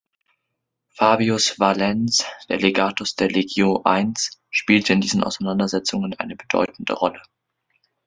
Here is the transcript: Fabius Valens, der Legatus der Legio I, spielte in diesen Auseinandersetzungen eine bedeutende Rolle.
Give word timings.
Fabius 0.89 1.59
Valens, 1.59 2.25
der 2.49 2.57
Legatus 2.57 3.13
der 3.13 3.29
Legio 3.29 3.83
I, 3.87 4.11
spielte 4.49 4.93
in 4.93 5.01
diesen 5.01 5.23
Auseinandersetzungen 5.23 6.15
eine 6.15 6.35
bedeutende 6.35 6.93
Rolle. 6.93 7.21